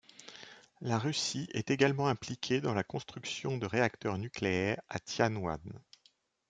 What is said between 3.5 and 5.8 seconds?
de réacteurs nucléaires à Tianwan.